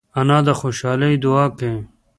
[0.19, 1.81] انا د خوشحالۍ دعا کوي